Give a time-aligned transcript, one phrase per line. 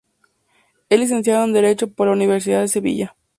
[0.89, 3.15] Es licenciado en Derecho por la Universidad de Sevilla.